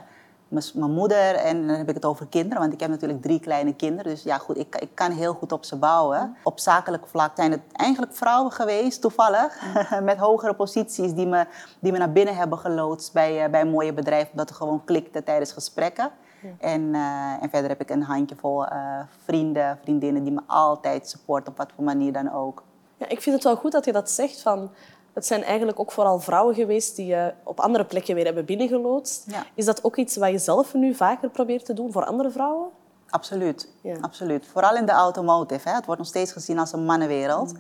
mijn 0.50 0.92
moeder 0.92 1.36
en 1.36 1.68
dan 1.68 1.76
heb 1.76 1.90
ik 1.90 1.96
het 1.96 2.06
over 2.06 2.28
kinderen, 2.28 2.60
want 2.60 2.74
ik 2.74 2.80
heb 2.80 2.90
natuurlijk 2.90 3.22
drie 3.22 3.40
kleine 3.40 3.76
kinderen. 3.76 4.12
Dus 4.12 4.24
ja, 4.24 4.38
goed, 4.38 4.58
ik, 4.58 4.76
ik 4.76 4.90
kan 4.94 5.12
heel 5.12 5.34
goed 5.34 5.52
op 5.52 5.66
ze 5.66 5.76
bouwen. 5.76 6.36
Op 6.44 6.60
zakelijk 6.60 7.08
vlak 7.08 7.32
zijn 7.36 7.52
het 7.52 7.62
eigenlijk 7.72 8.16
vrouwen 8.16 8.52
geweest, 8.52 9.02
toevallig, 9.02 9.62
met 10.04 10.18
hogere 10.18 10.54
posities 10.54 11.14
die 11.14 11.28
me, 11.28 11.46
die 11.80 11.92
me 11.92 11.98
naar 11.98 12.12
binnen 12.12 12.36
hebben 12.36 12.58
geloodst 12.58 13.14
bij, 13.14 13.46
uh, 13.46 13.52
bij 13.52 13.62
een 13.62 13.70
mooie 13.70 13.94
bedrijf, 13.94 14.30
omdat 14.32 14.50
het 14.50 14.58
gewoon 14.58 14.84
klikte 14.86 15.24
tijdens 15.24 15.52
gesprekken. 15.52 16.12
En, 16.60 16.82
uh, 16.82 17.44
en 17.44 17.50
verder 17.50 17.70
heb 17.70 17.82
ik 17.82 17.90
een 17.90 18.04
handjevol 18.04 18.66
uh, 18.66 19.00
vrienden, 19.24 19.80
vriendinnen 19.82 20.24
die 20.24 20.34
me 20.34 20.42
altijd 20.46 21.10
supporten, 21.10 21.52
op 21.52 21.58
wat 21.58 21.72
voor 21.76 21.84
manier 21.84 22.14
dan 22.14 22.34
ook. 22.34 22.64
Ja, 22.98 23.10
ik 23.10 23.22
vind 23.22 23.36
het 23.36 23.44
wel 23.44 23.56
goed 23.56 23.72
dat 23.72 23.86
je 23.86 23.92
dat 23.92 24.10
zegt 24.12 24.42
van 24.42 24.72
het 25.14 25.26
zijn 25.26 25.44
eigenlijk 25.44 25.80
ook 25.80 25.92
vooral 25.92 26.20
vrouwen 26.20 26.56
geweest 26.56 26.96
die 26.96 27.06
je 27.06 27.34
op 27.44 27.60
andere 27.60 27.86
plekken 27.86 28.16
weer 28.16 28.26
hebben 28.26 28.46
binnengeloodst. 28.46 29.26
Is 29.54 29.66
dat 29.66 29.84
ook 29.84 29.96
iets 29.96 30.16
wat 30.16 30.32
je 30.32 30.38
zelf 30.38 30.74
nu 30.74 30.94
vaker 30.94 31.30
probeert 31.30 31.66
te 31.66 31.74
doen 31.74 31.92
voor 31.92 32.06
andere 32.06 32.32
vrouwen? 32.32 32.70
Absoluut. 33.10 33.70
Ja. 33.82 33.96
Absoluut. 34.02 34.48
Vooral 34.48 34.76
in 34.76 34.86
de 34.86 34.92
automotive. 34.92 35.70
Hè. 35.70 35.76
Het 35.76 35.86
wordt 35.86 36.02
nog 36.02 36.10
steeds 36.10 36.32
gezien 36.32 36.60
als 36.60 36.74
een 36.74 36.86
mannenwereld. 36.86 37.54
Mm. 37.54 37.60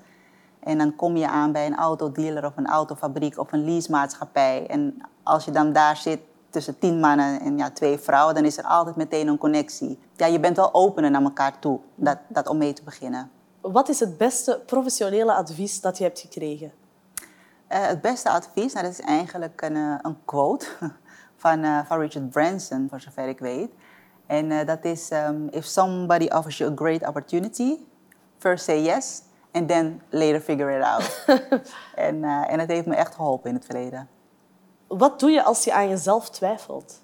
En 0.59 0.77
dan 0.77 0.95
kom 0.95 1.17
je 1.17 1.27
aan 1.27 1.51
bij 1.51 1.65
een 1.65 1.75
autodealer 1.75 2.45
of 2.45 2.57
een 2.57 2.67
autofabriek 2.67 3.37
of 3.37 3.51
een 3.51 3.65
leasemaatschappij. 3.65 4.67
En 4.67 5.01
als 5.23 5.45
je 5.45 5.51
dan 5.51 5.73
daar 5.73 5.97
zit 5.97 6.19
tussen 6.49 6.79
tien 6.79 6.99
mannen 6.99 7.39
en 7.39 7.57
ja, 7.57 7.71
twee 7.71 7.97
vrouwen, 7.97 8.35
dan 8.35 8.45
is 8.45 8.57
er 8.57 8.63
altijd 8.63 8.95
meteen 8.95 9.27
een 9.27 9.37
connectie. 9.37 9.99
Ja, 10.15 10.25
je 10.25 10.39
bent 10.39 10.55
wel 10.55 10.73
opener 10.73 11.11
naar 11.11 11.21
elkaar 11.21 11.59
toe, 11.59 11.79
dat, 11.95 12.17
dat 12.27 12.47
om 12.47 12.57
mee 12.57 12.73
te 12.73 12.83
beginnen. 12.83 13.31
Wat 13.61 13.89
is 13.89 13.99
het 13.99 14.17
beste 14.17 14.61
professionele 14.65 15.33
advies 15.33 15.81
dat 15.81 15.97
je 15.97 16.03
hebt 16.03 16.19
gekregen? 16.19 16.71
Uh, 17.69 17.87
het 17.87 18.01
beste 18.01 18.29
advies, 18.29 18.73
nou, 18.73 18.85
dat 18.85 18.99
is 18.99 19.05
eigenlijk 19.05 19.61
een, 19.61 19.75
uh, 19.75 19.95
een 20.01 20.17
quote 20.25 20.67
van, 21.43 21.63
uh, 21.63 21.79
van 21.85 21.99
Richard 21.99 22.29
Branson, 22.29 22.87
voor 22.89 22.99
zover 23.01 23.27
ik 23.27 23.39
weet. 23.39 23.71
En 24.25 24.65
dat 24.65 24.85
is: 24.85 25.11
um, 25.11 25.47
If 25.49 25.65
somebody 25.65 26.25
offers 26.25 26.57
you 26.57 26.71
a 26.71 26.75
great 26.75 27.07
opportunity, 27.07 27.77
first 28.37 28.63
say 28.63 28.81
yes 28.81 29.21
and 29.51 29.67
then 29.67 30.01
later 30.09 30.39
figure 30.41 30.77
it 30.77 30.83
out. 30.83 31.25
en, 31.95 32.23
en 32.23 32.59
het 32.59 32.69
heeft 32.69 32.85
me 32.85 32.95
echt 32.95 33.15
geholpen 33.15 33.49
in 33.49 33.55
het 33.55 33.65
verleden. 33.65 34.09
Wat 34.87 35.19
doe 35.19 35.31
je 35.31 35.43
als 35.43 35.63
je 35.63 35.73
aan 35.73 35.89
jezelf 35.89 36.29
twijfelt? 36.29 37.01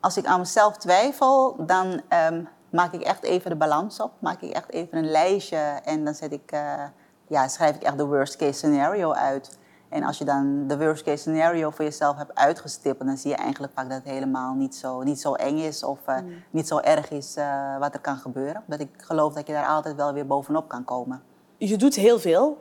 Als 0.00 0.16
ik 0.16 0.26
aan 0.26 0.38
mezelf 0.38 0.76
twijfel, 0.76 1.66
dan 1.66 2.00
um, 2.30 2.48
maak 2.70 2.92
ik 2.92 3.02
echt 3.02 3.22
even 3.22 3.50
de 3.50 3.56
balans 3.56 4.00
op. 4.00 4.12
Maak 4.18 4.40
ik 4.40 4.52
echt 4.52 4.70
even 4.70 4.98
een 4.98 5.10
lijstje 5.10 5.80
en 5.84 6.04
dan 6.04 6.14
zet 6.14 6.32
ik, 6.32 6.52
uh, 6.52 6.84
ja, 7.32 7.48
schrijf 7.48 7.76
ik 7.76 7.82
echt 7.82 7.98
de 7.98 8.06
worst 8.06 8.36
case 8.36 8.52
scenario 8.52 9.12
uit. 9.12 9.58
En 9.88 10.02
als 10.02 10.18
je 10.18 10.24
dan 10.24 10.64
de 10.66 10.78
worst 10.78 11.02
case 11.02 11.16
scenario 11.16 11.70
voor 11.70 11.84
jezelf 11.84 12.16
hebt 12.16 12.34
uitgestippeld, 12.34 13.08
dan 13.08 13.16
zie 13.16 13.30
je 13.30 13.36
eigenlijk 13.36 13.72
vaak 13.72 13.88
dat 13.88 13.98
het 13.98 14.12
helemaal 14.12 14.54
niet 14.54 14.74
zo, 14.74 15.02
niet 15.02 15.20
zo 15.20 15.34
eng 15.34 15.58
is 15.58 15.84
of 15.84 15.98
uh, 16.08 16.20
mm. 16.20 16.32
niet 16.50 16.68
zo 16.68 16.78
erg 16.78 17.10
is 17.10 17.36
uh, 17.36 17.78
wat 17.78 17.94
er 17.94 18.00
kan 18.00 18.16
gebeuren. 18.16 18.62
Dat 18.66 18.80
ik 18.80 18.88
geloof 18.96 19.32
dat 19.32 19.46
je 19.46 19.52
daar 19.52 19.66
altijd 19.66 19.96
wel 19.96 20.12
weer 20.12 20.26
bovenop 20.26 20.68
kan 20.68 20.84
komen. 20.84 21.22
Je 21.56 21.76
doet 21.76 21.94
heel 21.94 22.18
veel. 22.18 22.58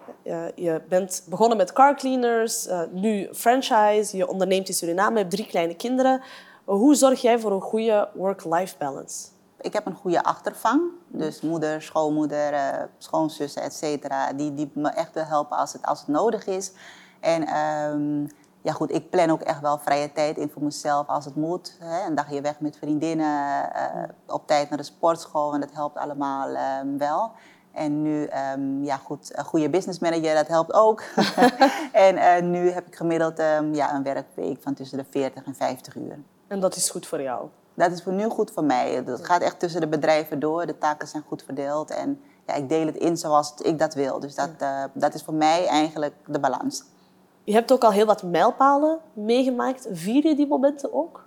je 0.56 0.82
bent 0.90 1.24
begonnen 1.30 1.58
met 1.58 1.74
car 1.74 1.96
cleaners, 1.96 2.68
nu 2.92 3.28
franchise, 3.34 4.18
je 4.18 4.28
onderneemt 4.28 4.68
in 4.68 4.74
Suriname, 4.74 5.12
je 5.12 5.18
hebt 5.18 5.32
drie 5.32 5.46
kleine 5.46 5.76
kinderen. 5.76 6.22
Hoe 6.66 6.96
zorg 6.96 7.22
jij 7.22 7.40
voor 7.40 7.52
een 7.52 7.62
goede 7.62 8.10
work-life 8.14 8.76
balance? 8.78 9.28
Ik 9.62 9.74
heb 9.74 9.86
een 9.86 9.96
goede 9.96 10.24
achtervang. 10.24 10.82
Dus 11.08 11.42
moeder, 11.42 11.82
schoonmoeder, 11.82 12.54
uh, 12.54 12.84
schoonzussen, 12.98 13.62
et 13.62 13.74
cetera. 13.74 14.34
Die, 14.34 14.54
die 14.54 14.72
me 14.74 14.90
echt 14.90 15.14
wil 15.14 15.26
helpen 15.26 15.58
als 15.58 15.74
het, 15.74 15.86
als 15.86 16.00
het 16.00 16.08
nodig 16.08 16.46
is. 16.46 16.72
En 17.20 17.58
um, 17.58 18.28
ja 18.62 18.72
goed, 18.72 18.94
ik 18.94 19.10
plan 19.10 19.30
ook 19.30 19.42
echt 19.42 19.62
wel 19.62 19.78
vrije 19.78 20.12
tijd 20.12 20.38
in 20.38 20.50
voor 20.50 20.64
mezelf 20.64 21.08
als 21.08 21.26
het 21.26 21.36
moet. 21.36 21.78
Hè. 21.80 22.06
Een 22.08 22.16
dagje 22.16 22.42
weg 22.42 22.60
met 22.60 22.78
vriendinnen, 22.78 23.70
uh, 23.76 24.04
op 24.28 24.48
tijd 24.48 24.70
naar 24.70 24.78
de 24.78 24.84
sportschool. 24.84 25.54
En 25.54 25.60
dat 25.60 25.72
helpt 25.74 25.98
allemaal 25.98 26.50
um, 26.82 26.98
wel. 26.98 27.32
En 27.72 28.02
nu, 28.02 28.30
um, 28.54 28.84
ja 28.84 28.98
goed, 28.98 29.38
een 29.38 29.46
goede 29.46 29.70
business 29.70 30.00
manager, 30.00 30.36
dat 30.36 30.48
helpt 30.48 30.74
ook. 30.74 31.04
en 31.92 32.16
uh, 32.16 32.40
nu 32.40 32.70
heb 32.70 32.88
ik 32.88 32.96
gemiddeld 32.96 33.38
ja, 33.72 33.96
een 33.96 34.04
werkweek 34.04 34.62
van 34.62 34.74
tussen 34.74 34.98
de 34.98 35.06
40 35.10 35.44
en 35.44 35.56
50 35.56 35.96
uur. 35.96 36.20
En 36.48 36.60
dat 36.60 36.76
is 36.76 36.90
goed 36.90 37.08
voor 37.08 37.22
jou? 37.22 37.50
Dat 37.74 37.92
is 37.92 38.04
voor 38.04 38.14
nu 38.14 38.30
goed 38.30 38.52
voor 38.52 38.64
mij. 38.64 39.04
Dat 39.04 39.26
gaat 39.26 39.42
echt 39.42 39.60
tussen 39.60 39.82
de 39.82 39.88
bedrijven 39.88 40.40
door. 40.40 40.66
De 40.66 40.78
taken 40.78 41.08
zijn 41.08 41.24
goed 41.28 41.44
verdeeld. 41.44 41.92
En 41.92 42.22
ja, 42.48 42.54
ik 42.54 42.70
deel 42.70 42.86
het 42.86 42.96
in 42.96 43.18
zoals 43.18 43.54
ik 43.62 43.80
dat 43.80 43.94
wil. 43.94 44.20
Dus 44.20 44.36
dat, 44.36 44.50
uh, 44.62 44.84
dat 44.94 45.14
is 45.14 45.24
voor 45.24 45.34
mij 45.34 45.68
eigenlijk 45.68 46.14
de 46.26 46.40
balans. 46.40 46.84
Je 47.44 47.54
hebt 47.54 47.72
ook 47.72 47.84
al 47.84 47.92
heel 47.92 48.06
wat 48.06 48.24
mijlpalen 48.24 49.00
meegemaakt. 49.14 49.88
Vier 49.92 50.28
je 50.28 50.36
die 50.36 50.48
momenten 50.48 50.94
ook? 50.94 51.26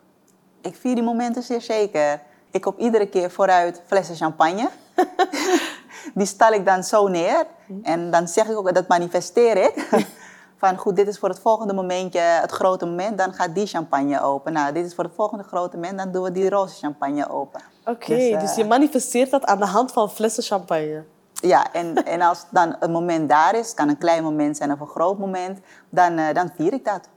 Ik 0.60 0.76
vier 0.76 0.94
die 0.94 1.04
momenten 1.04 1.42
zeer 1.42 1.60
zeker. 1.60 2.22
Ik 2.50 2.60
koop 2.60 2.78
iedere 2.78 3.08
keer 3.08 3.30
vooruit 3.30 3.82
flessen 3.86 4.16
champagne. 4.16 4.68
die 6.14 6.26
stal 6.26 6.52
ik 6.52 6.66
dan 6.66 6.84
zo 6.84 7.08
neer. 7.08 7.46
Hm. 7.66 7.72
En 7.82 8.10
dan 8.10 8.28
zeg 8.28 8.48
ik 8.48 8.56
ook, 8.56 8.74
dat 8.74 8.88
manifesteer 8.88 9.56
ik. 9.56 9.88
van 10.56 10.76
goed, 10.76 10.96
dit 10.96 11.08
is 11.08 11.18
voor 11.18 11.28
het 11.28 11.40
volgende 11.40 11.74
momentje, 11.74 12.20
het 12.20 12.50
grote 12.50 12.86
moment, 12.86 13.18
dan 13.18 13.32
gaat 13.32 13.54
die 13.54 13.66
champagne 13.66 14.20
open. 14.20 14.52
Nou, 14.52 14.72
dit 14.72 14.86
is 14.86 14.94
voor 14.94 15.04
het 15.04 15.12
volgende 15.14 15.44
grote 15.44 15.76
moment, 15.76 15.98
dan 15.98 16.12
doen 16.12 16.22
we 16.22 16.32
die 16.32 16.48
roze 16.48 16.78
champagne 16.78 17.28
open. 17.28 17.60
Oké, 17.84 18.16
dus, 18.16 18.40
dus, 18.40 18.54
je 18.54 18.64
manifesteert 18.64 19.30
dat 19.30 19.44
aan 19.44 19.58
de 19.58 19.66
hand 19.66 19.92
van 19.92 20.10
flessen 20.10 20.42
champagne. 20.42 21.04
Ja, 21.32 21.72
en, 21.72 22.04
en 22.04 22.20
als 22.20 22.46
dan 22.50 22.76
een 22.80 22.90
moment 22.90 23.28
daar 23.28 23.54
is, 23.54 23.74
kan 23.74 23.88
een 23.88 23.98
klein 23.98 24.22
moment 24.22 24.56
zijn 24.56 24.72
of 24.72 24.80
een 24.80 24.86
groot 24.86 25.18
moment, 25.18 25.60
dan, 25.88 26.18
uh, 26.18 26.32
dan 26.32 26.50
vier 26.56 26.72
ik 26.72 26.84
dat. 26.84 27.08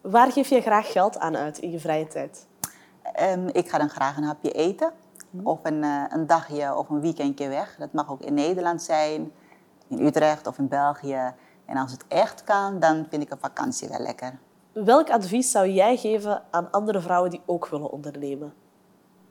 Waar 0.00 0.32
geef 0.32 0.48
je 0.48 0.60
graag 0.60 0.92
geld 0.92 1.18
aan 1.18 1.36
uit 1.36 1.58
in 1.58 1.70
je 1.70 1.80
vrije 1.80 2.06
tijd? 2.06 2.46
Um, 3.22 3.48
ik 3.52 3.70
ga 3.70 3.78
dan 3.78 3.88
graag 3.88 4.16
een 4.16 4.22
hapje 4.22 4.50
eten. 4.50 4.90
Hm. 5.30 5.46
Of 5.46 5.58
een, 5.62 5.82
uh, 5.82 6.02
een 6.08 6.26
dagje 6.26 6.76
of 6.76 6.88
een 6.88 7.00
weekendje 7.00 7.48
weg. 7.48 7.76
Dat 7.78 7.92
mag 7.92 8.10
ook 8.10 8.20
in 8.20 8.34
Nederland 8.34 8.82
zijn, 8.82 9.32
in 9.88 10.06
Utrecht 10.06 10.46
of 10.46 10.58
in 10.58 10.68
België. 10.68 11.34
En 11.66 11.76
als 11.76 11.92
het 11.92 12.04
echt 12.08 12.44
kan, 12.44 12.78
dan 12.78 13.06
vind 13.10 13.22
ik 13.22 13.30
een 13.30 13.38
vakantie 13.38 13.88
wel 13.88 14.00
lekker. 14.00 14.38
Welk 14.72 15.10
advies 15.10 15.50
zou 15.50 15.68
jij 15.68 15.96
geven 15.96 16.42
aan 16.50 16.70
andere 16.70 17.00
vrouwen 17.00 17.30
die 17.30 17.42
ook 17.46 17.68
willen 17.68 17.90
ondernemen? 17.90 18.54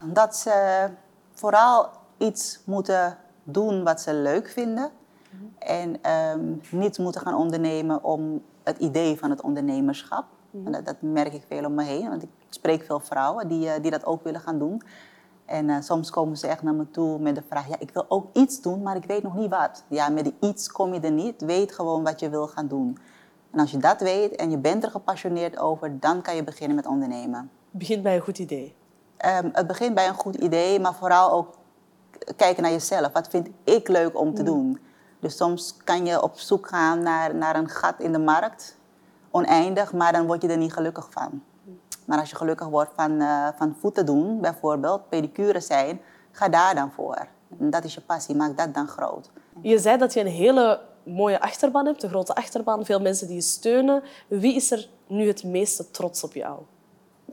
Dat 0.06 0.36
ze 0.36 0.88
vooral 1.34 1.90
iets 2.18 2.60
moeten 2.66 3.18
doen 3.44 3.84
wat 3.84 4.02
ze 4.02 4.14
leuk 4.14 4.50
vinden. 4.50 4.92
En 5.60 6.12
um, 6.12 6.62
niet 6.72 6.98
moeten 6.98 7.22
gaan 7.22 7.36
ondernemen 7.36 8.04
om 8.04 8.44
het 8.64 8.78
idee 8.78 9.18
van 9.18 9.30
het 9.30 9.42
ondernemerschap. 9.42 10.26
Mm 10.52 10.72
dat, 10.72 10.86
dat, 10.86 10.96
merk 11.00 11.34
ik 11.34 11.44
veel 11.48 11.66
om 11.66 11.74
me 11.74 11.84
heen, 11.84 12.10
want 12.10 12.24
ik 12.24 12.30
spreek 12.50 12.84
veel 12.84 13.00
vrouwen 13.00 13.48
die, 13.48 13.66
uh, 13.68 13.74
die 13.82 13.92
dat 13.92 14.06
ook 14.06 14.24
willen 14.24 14.42
gaan 14.42 14.60
doen. 14.60 14.82
En 15.46 15.70
uh, 15.70 15.76
soms 15.80 16.10
komen 16.10 16.38
ze 16.38 16.48
echt 16.48 16.62
naar 16.62 16.74
me 16.74 16.92
toe 16.92 17.20
met 17.20 17.36
de 17.36 17.44
vraag: 17.50 17.68
ja, 17.68 17.76
ik 17.80 17.92
wil 17.94 18.06
ook 18.08 18.28
iets 18.34 18.62
doen, 18.62 18.82
maar 18.82 18.96
ik 18.96 19.06
weet 19.06 19.24
nog 19.24 19.36
niet 19.36 19.50
wat. 19.50 19.84
Ja, 19.88 20.10
met 20.10 20.24
die 20.24 20.36
iets 20.40 20.72
kom 20.72 20.94
je 20.94 21.00
er 21.00 21.12
niet. 21.12 21.42
Weet 21.42 21.72
gewoon 21.72 22.04
wat 22.04 22.20
je 22.20 22.30
wil 22.30 22.48
gaan 22.48 22.68
doen. 22.68 22.98
En 23.52 23.60
als 23.60 23.72
je 23.72 23.78
dat 23.78 24.02
weet 24.02 24.36
en 24.36 24.52
je 24.52 24.58
bent 24.58 24.84
er 24.84 24.92
gepassioneerd 24.92 25.60
over, 25.60 26.00
dan 26.00 26.22
kan 26.22 26.36
je 26.36 26.44
beginnen 26.44 26.76
met 26.76 26.86
ondernemen. 26.86 27.40
Het 27.40 27.50
begint 27.80 28.04
bij 28.04 28.16
een 28.16 28.22
goed 28.22 28.38
idee. 28.38 28.76
Um, 29.26 29.50
het 29.54 29.68
begint 29.68 29.94
bij 29.96 30.08
een 30.08 30.14
goed 30.14 30.36
idee, 30.36 30.80
maar 30.80 30.94
vooral 30.94 31.32
ook 31.32 31.58
kijken 32.36 32.64
naar 32.64 32.72
jezelf. 32.72 33.12
Wat 33.12 33.28
vind 33.28 33.50
ik 33.64 33.88
leuk 33.88 34.20
om 34.20 34.34
te 34.34 34.42
mm. 34.42 34.48
doen? 34.48 34.80
Dus 35.20 35.38
soms 35.38 35.78
kan 35.84 36.06
je 36.06 36.22
op 36.22 36.40
zoek 36.40 36.68
gaan 36.68 37.04
naar, 37.04 37.36
naar 37.36 37.56
een 37.56 37.70
gat 37.70 38.00
in 38.00 38.12
de 38.12 38.20
markt, 38.20 38.78
oneindig, 39.32 39.94
maar 39.94 40.14
dan 40.14 40.26
word 40.26 40.42
je 40.42 40.48
er 40.48 40.58
niet 40.58 40.74
gelukkig 40.74 41.08
van. 41.12 41.42
Maar 42.06 42.20
als 42.20 42.30
je 42.30 42.36
gelukkig 42.36 42.68
wordt 42.68 42.92
van, 42.96 43.12
uh, 43.12 43.48
van 43.58 43.76
voeten 43.80 44.06
doen, 44.06 44.42
bijvoorbeeld, 44.42 45.10
pedicure 45.10 45.60
zijn, 45.60 46.02
ga 46.32 46.50
daar 46.50 46.76
dan 46.76 46.92
voor. 46.92 47.28
En 47.60 47.70
dat 47.70 47.84
is 47.84 47.94
je 47.94 48.02
passie, 48.02 48.36
maak 48.36 48.58
dat 48.58 48.74
dan 48.74 48.88
groot. 48.88 49.32
Je 49.62 49.80
zei 49.80 49.98
dat 49.98 50.14
je 50.14 50.20
een 50.20 50.28
hele 50.28 50.82
mooie 51.04 51.42
achterban 51.42 51.86
hebt, 51.86 52.04
een 52.04 52.10
grote 52.10 52.36
achterban, 52.36 52.86
veel 52.86 53.00
mensen 53.00 53.28
die 53.28 53.36
je 53.36 53.42
steunen. 53.42 54.04
Wie 54.28 54.56
is 54.56 54.72
er 54.72 54.90
nu 55.08 55.28
het 55.28 55.44
meeste 55.44 55.92
trots 55.92 56.24
op 56.24 56.34
jou? 56.34 56.60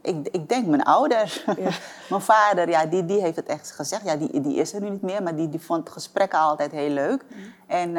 Ik, 0.02 0.29
ik 0.29 0.49
denk 0.49 0.67
mijn 0.67 0.83
ouders. 0.83 1.45
Ja. 1.45 1.71
mijn 2.11 2.21
vader, 2.21 2.69
ja, 2.69 2.87
die, 2.87 3.05
die 3.05 3.21
heeft 3.21 3.37
het 3.37 3.47
echt 3.47 3.71
gezegd. 3.71 4.05
Ja, 4.05 4.17
die, 4.17 4.41
die 4.41 4.55
is 4.57 4.73
er 4.73 4.81
nu 4.81 4.91
niet 4.91 5.02
meer, 5.02 5.23
maar 5.23 5.37
die, 5.37 5.49
die 5.49 5.61
vond 5.61 5.91
gesprekken 5.91 6.38
altijd 6.38 6.73
heel 6.73 6.91
leuk. 6.91 7.25
Mm. 7.29 7.52
En 7.67 7.88
uh, 7.88 7.95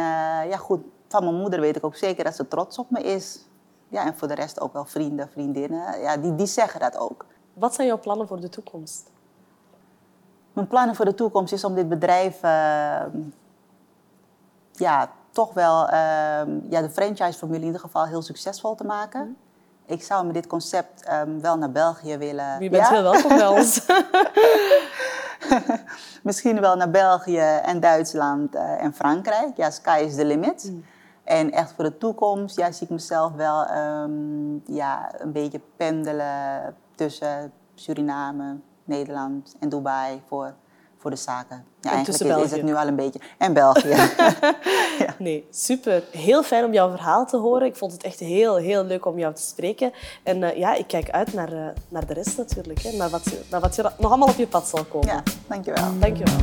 ja, 0.50 0.58
goed, 0.58 0.82
van 1.08 1.24
mijn 1.24 1.36
moeder 1.36 1.60
weet 1.60 1.76
ik 1.76 1.86
ook 1.86 1.96
zeker 1.96 2.24
dat 2.24 2.36
ze 2.36 2.48
trots 2.48 2.78
op 2.78 2.90
me 2.90 3.02
is. 3.02 3.40
Ja, 3.94 4.06
en 4.06 4.16
voor 4.16 4.28
de 4.28 4.34
rest 4.34 4.62
ook 4.62 4.74
wel 4.74 4.86
vrienden, 4.86 5.30
vriendinnen. 5.30 6.00
Ja, 6.02 6.18
die, 6.18 6.36
die 6.36 6.46
zeggen 6.46 6.80
dat 6.80 6.98
ook. 6.98 7.26
Wat 7.54 7.74
zijn 7.74 7.88
jouw 7.88 8.00
plannen 8.00 8.28
voor 8.28 8.40
de 8.40 8.50
toekomst? 8.50 9.12
Mijn 10.54 10.68
plannen 10.68 10.96
voor 10.96 11.06
de 11.06 11.14
toekomst 11.14 11.54
is 11.54 11.64
om 11.64 11.76
dit 11.76 11.90
bedrijf 11.90 12.44
uh, 12.44 13.02
ja, 14.72 15.10
toch 15.32 15.54
wel 15.54 15.84
uh, 15.84 15.92
ja, 16.70 16.82
de 16.82 16.90
franchise-formule 16.90 17.60
in 17.60 17.66
ieder 17.66 17.82
geval 17.82 18.06
heel 18.06 18.22
succesvol 18.22 18.76
te 18.76 18.84
maken. 18.84 19.22
Mm. 19.22 19.38
Ik 19.86 20.04
zou 20.04 20.26
met 20.26 20.34
dit 20.34 20.48
concept 20.48 21.12
um, 21.12 21.42
wel 21.42 21.58
naar 21.58 21.72
België 21.72 22.18
willen. 22.18 22.62
Je 22.62 22.70
bent 22.70 22.84
ja? 22.84 22.90
heel 22.90 23.04
welkom 23.04 23.38
bij 23.38 23.48
ons. 23.48 23.86
Misschien 26.24 26.60
wel 26.60 26.76
naar 26.76 26.90
België 26.90 27.60
en 27.64 27.80
Duitsland 27.80 28.56
uh, 28.56 28.84
en 28.84 28.94
Frankrijk. 28.94 29.58
Ja, 29.58 29.70
sky 29.70 30.04
is 30.06 30.16
the 30.16 30.26
limit. 30.26 30.70
Mm. 30.72 30.86
En 31.24 31.52
echt 31.52 31.72
voor 31.72 31.84
de 31.84 31.98
toekomst 31.98 32.58
ja, 32.58 32.72
zie 32.72 32.84
ik 32.84 32.90
mezelf 32.90 33.34
wel 33.34 33.70
um, 33.70 34.64
ja, 34.66 35.12
een 35.18 35.32
beetje 35.32 35.60
pendelen 35.78 36.76
tussen 36.96 37.52
Suriname, 37.76 38.56
Nederland 38.84 39.56
en 39.60 39.70
Dubai 39.70 40.22
voor, 40.28 40.54
voor 40.98 41.12
de 41.12 41.18
zaken. 41.18 41.66
Ja, 41.82 41.90
en 41.90 41.96
eigenlijk 41.96 42.38
is, 42.38 42.44
is 42.44 42.52
het 42.52 42.64
nu 42.64 42.76
al 42.76 42.88
een 42.88 42.96
beetje. 42.96 43.20
En 43.38 43.54
België. 43.54 43.88
ja. 45.00 45.16
Nee, 45.18 45.48
super. 45.52 46.04
Heel 46.12 46.44
fijn 46.44 46.66
om 46.66 46.74
jouw 46.74 46.90
verhaal 46.90 47.26
te 47.26 47.38
horen. 47.38 47.68
Ik 47.68 47.76
vond 47.76 47.92
het 47.92 48.04
echt 48.04 48.20
heel, 48.20 48.56
heel 48.56 48.84
leuk 48.84 49.06
om 49.06 49.20
jou 49.20 49.34
te 49.34 49.42
spreken. 49.42 49.92
En 50.24 50.42
uh, 50.42 50.58
ja, 50.58 50.74
ik 50.74 50.88
kijk 50.88 51.10
uit 51.10 51.34
naar, 51.34 51.54
uh, 51.54 51.68
naar 51.90 52.06
de 52.06 52.14
rest 52.14 52.38
natuurlijk. 52.38 52.82
Hè. 52.82 52.92
Naar, 52.98 53.10
wat, 53.10 53.34
naar 53.50 53.62
wat 53.62 53.76
je 53.76 53.82
nog 53.82 54.10
allemaal 54.10 54.30
op 54.30 54.36
je 54.36 54.48
pad 54.48 54.68
zal 54.68 54.84
komen. 54.84 55.08
Ja, 55.08 55.24
dankjewel. 55.48 56.00
Dankjewel. 56.00 56.38